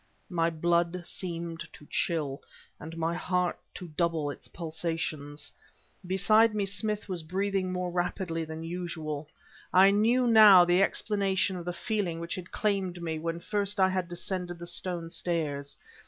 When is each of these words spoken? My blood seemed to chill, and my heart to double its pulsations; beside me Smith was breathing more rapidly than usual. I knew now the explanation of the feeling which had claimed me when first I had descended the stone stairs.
My 0.31 0.49
blood 0.49 1.03
seemed 1.05 1.69
to 1.73 1.85
chill, 1.87 2.41
and 2.79 2.97
my 2.97 3.13
heart 3.13 3.59
to 3.75 3.87
double 3.89 4.31
its 4.31 4.47
pulsations; 4.47 5.51
beside 6.07 6.55
me 6.55 6.65
Smith 6.65 7.07
was 7.07 7.21
breathing 7.21 7.71
more 7.71 7.91
rapidly 7.91 8.43
than 8.43 8.63
usual. 8.63 9.27
I 9.71 9.91
knew 9.91 10.25
now 10.25 10.65
the 10.65 10.81
explanation 10.81 11.55
of 11.55 11.65
the 11.65 11.71
feeling 11.73 12.19
which 12.19 12.33
had 12.33 12.49
claimed 12.51 12.99
me 12.99 13.19
when 13.19 13.39
first 13.41 13.79
I 13.79 13.89
had 13.89 14.07
descended 14.07 14.57
the 14.57 14.65
stone 14.65 15.11
stairs. 15.11 15.77